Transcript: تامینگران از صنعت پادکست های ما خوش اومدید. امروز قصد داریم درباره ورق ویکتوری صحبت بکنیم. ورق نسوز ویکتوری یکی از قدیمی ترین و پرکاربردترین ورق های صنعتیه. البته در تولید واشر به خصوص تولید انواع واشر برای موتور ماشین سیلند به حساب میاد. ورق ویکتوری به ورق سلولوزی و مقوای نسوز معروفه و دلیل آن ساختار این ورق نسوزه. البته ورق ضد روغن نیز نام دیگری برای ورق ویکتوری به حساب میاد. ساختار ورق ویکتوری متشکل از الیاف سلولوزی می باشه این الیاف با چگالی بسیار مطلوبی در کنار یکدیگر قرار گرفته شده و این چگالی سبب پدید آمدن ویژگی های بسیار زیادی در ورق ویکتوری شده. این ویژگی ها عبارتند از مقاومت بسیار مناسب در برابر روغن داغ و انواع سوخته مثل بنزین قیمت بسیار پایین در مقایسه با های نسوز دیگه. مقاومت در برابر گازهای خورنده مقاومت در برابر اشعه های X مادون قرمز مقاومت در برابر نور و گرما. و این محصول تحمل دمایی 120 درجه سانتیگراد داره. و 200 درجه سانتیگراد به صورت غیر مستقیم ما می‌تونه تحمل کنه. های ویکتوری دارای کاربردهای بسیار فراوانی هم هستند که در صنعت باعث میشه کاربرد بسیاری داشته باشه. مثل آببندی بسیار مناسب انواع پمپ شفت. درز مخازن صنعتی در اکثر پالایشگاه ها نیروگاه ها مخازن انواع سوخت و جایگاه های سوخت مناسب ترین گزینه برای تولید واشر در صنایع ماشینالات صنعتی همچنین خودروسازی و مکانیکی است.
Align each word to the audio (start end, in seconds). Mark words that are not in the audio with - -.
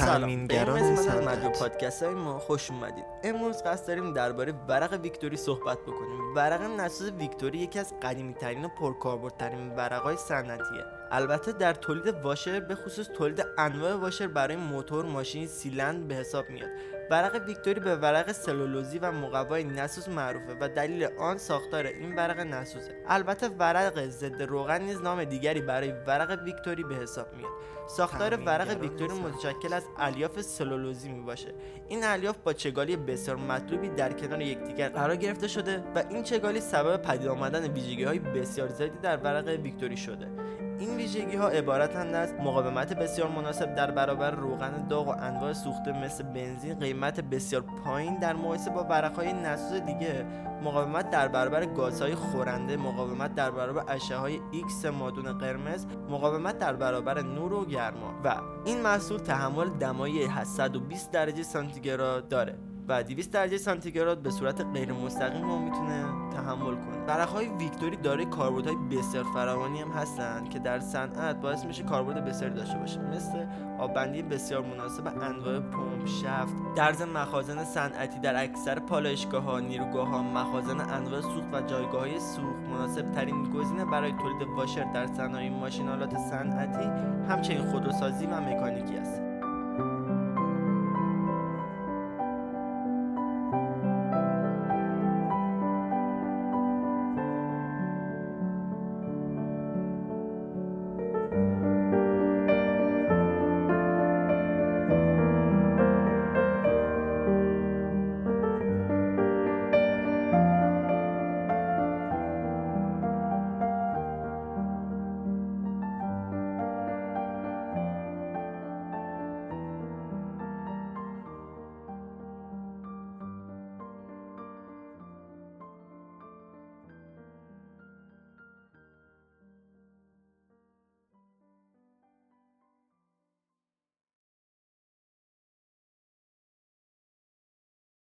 تامینگران 0.00 0.78
از 0.78 0.98
صنعت 0.98 1.58
پادکست 1.58 2.02
های 2.02 2.14
ما 2.14 2.38
خوش 2.38 2.70
اومدید. 2.70 3.04
امروز 3.24 3.62
قصد 3.62 3.86
داریم 3.86 4.12
درباره 4.12 4.52
ورق 4.68 4.92
ویکتوری 4.92 5.36
صحبت 5.36 5.78
بکنیم. 5.78 6.34
ورق 6.36 6.62
نسوز 6.62 7.10
ویکتوری 7.10 7.58
یکی 7.58 7.78
از 7.78 7.94
قدیمی 8.02 8.34
ترین 8.34 8.64
و 8.64 8.68
پرکاربردترین 8.68 9.68
ورق 9.76 10.02
های 10.02 10.16
صنعتیه. 10.16 10.84
البته 11.10 11.52
در 11.52 11.74
تولید 11.74 12.08
واشر 12.08 12.60
به 12.60 12.74
خصوص 12.74 13.08
تولید 13.08 13.46
انواع 13.58 13.94
واشر 13.94 14.26
برای 14.26 14.56
موتور 14.56 15.04
ماشین 15.04 15.46
سیلند 15.46 16.08
به 16.08 16.14
حساب 16.14 16.50
میاد. 16.50 16.70
ورق 17.10 17.42
ویکتوری 17.46 17.80
به 17.80 17.96
ورق 17.96 18.32
سلولوزی 18.32 18.98
و 18.98 19.12
مقوای 19.12 19.64
نسوز 19.64 20.08
معروفه 20.08 20.56
و 20.60 20.68
دلیل 20.68 21.08
آن 21.18 21.38
ساختار 21.38 21.86
این 21.86 22.16
ورق 22.16 22.40
نسوزه. 22.40 22.94
البته 23.08 23.48
ورق 23.48 24.06
ضد 24.08 24.42
روغن 24.42 24.82
نیز 24.82 25.00
نام 25.00 25.24
دیگری 25.24 25.60
برای 25.60 25.92
ورق 25.92 26.42
ویکتوری 26.44 26.82
به 26.82 26.94
حساب 26.94 27.34
میاد. 27.36 27.50
ساختار 27.88 28.36
ورق 28.36 28.80
ویکتوری 28.80 29.14
متشکل 29.14 29.72
از 29.72 29.84
الیاف 29.98 30.40
سلولوزی 30.40 31.08
می 31.08 31.20
باشه 31.20 31.54
این 31.88 32.04
الیاف 32.04 32.36
با 32.36 32.52
چگالی 32.52 32.96
بسیار 32.96 33.36
مطلوبی 33.36 33.88
در 33.88 34.12
کنار 34.12 34.40
یکدیگر 34.40 34.88
قرار 34.88 35.16
گرفته 35.16 35.48
شده 35.48 35.84
و 35.94 36.02
این 36.10 36.22
چگالی 36.22 36.60
سبب 36.60 37.02
پدید 37.02 37.28
آمدن 37.28 37.72
ویژگی 37.72 38.04
های 38.04 38.18
بسیار 38.18 38.68
زیادی 38.68 38.98
در 39.02 39.16
ورق 39.16 39.48
ویکتوری 39.48 39.96
شده. 39.96 40.28
این 40.80 40.96
ویژگی 40.96 41.36
ها 41.36 41.48
عبارتند 41.48 42.14
از 42.14 42.34
مقاومت 42.34 42.92
بسیار 42.92 43.28
مناسب 43.28 43.74
در 43.74 43.90
برابر 43.90 44.30
روغن 44.30 44.86
داغ 44.88 45.08
و 45.08 45.10
انواع 45.10 45.52
سوخته 45.52 45.92
مثل 45.92 46.24
بنزین 46.24 46.78
قیمت 46.78 47.20
بسیار 47.20 47.62
پایین 47.84 48.18
در 48.18 48.32
مقایسه 48.32 48.70
با 48.70 48.82
های 49.16 49.32
نسوز 49.32 49.80
دیگه. 49.80 50.26
مقاومت 50.64 51.10
در 51.10 51.28
برابر 51.28 51.66
گازهای 51.66 52.14
خورنده 52.14 52.76
مقاومت 52.76 53.34
در 53.34 53.50
برابر 53.50 53.94
اشعه 53.94 54.18
های 54.18 54.38
X 54.38 54.84
مادون 54.84 55.38
قرمز 55.38 55.86
مقاومت 56.10 56.58
در 56.58 56.72
برابر 56.72 57.22
نور 57.22 57.52
و 57.52 57.64
گرما. 57.64 58.14
و 58.24 58.36
این 58.64 58.80
محصول 58.80 59.18
تحمل 59.18 59.68
دمایی 59.68 60.28
120 60.44 61.10
درجه 61.10 61.42
سانتیگراد 61.42 62.28
داره. 62.28 62.69
و 62.88 63.02
200 63.02 63.32
درجه 63.32 63.58
سانتیگراد 63.58 64.22
به 64.22 64.30
صورت 64.30 64.64
غیر 64.74 64.92
مستقیم 64.92 65.44
ما 65.44 65.58
می‌تونه 65.58 66.04
تحمل 66.30 66.74
کنه. 66.74 67.00
های 67.24 67.48
ویکتوری 67.48 67.96
دارای 67.96 68.24
کاربردهای 68.24 68.76
بسیار 68.76 69.24
فراوانی 69.24 69.80
هم 69.80 69.88
هستند 69.88 70.50
که 70.50 70.58
در 70.58 70.80
صنعت 70.80 71.40
باعث 71.40 71.64
میشه 71.64 71.82
کاربرد 71.82 72.24
بسیاری 72.24 72.54
داشته 72.54 72.78
باشه. 72.78 73.00
مثل 73.00 73.46
آببندی 73.78 74.22
بسیار 74.22 74.62
مناسب 74.62 75.06
انواع 75.06 75.60
پمپ 75.60 76.06
شفت. 76.06 76.74
درز 76.76 77.02
مخازن 77.02 77.64
صنعتی 77.64 78.18
در 78.18 78.44
اکثر 78.44 78.78
پالایشگاه 78.78 79.42
ها 79.42 79.60
نیروگاه 79.60 80.08
ها 80.08 80.22
مخازن 80.22 80.80
انواع 80.80 81.20
سوخت 81.20 81.54
و 81.54 81.60
جایگاه 81.60 82.00
های 82.00 82.20
سوخت 82.20 82.68
مناسب 82.70 83.12
ترین 83.12 83.50
گزینه 83.50 83.84
برای 83.84 84.12
تولید 84.12 84.48
واشر 84.56 84.92
در 84.92 85.06
صنایع 85.06 85.50
ماشینالات 85.50 86.18
صنعتی 86.18 86.84
همچنین 87.28 87.70
خودروسازی 87.70 88.26
و 88.26 88.40
مکانیکی 88.40 88.96
است. 88.96 89.29